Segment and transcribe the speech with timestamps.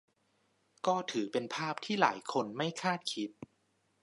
[0.87, 3.29] ก็ถือเป็นภาพที่หลายคนไม่คาดคิด